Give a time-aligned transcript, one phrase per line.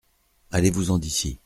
[0.51, 1.37] Allez-vous-en d’ici.